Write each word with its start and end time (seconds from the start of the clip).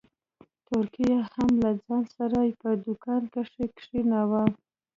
تورکى 0.65 1.03
يې 1.11 1.17
هم 1.33 1.51
له 1.63 1.71
ځان 1.83 2.03
سره 2.17 2.37
په 2.61 2.69
دوکان 2.85 3.21
کښې 3.33 3.65
کښېناوه. 3.77 4.43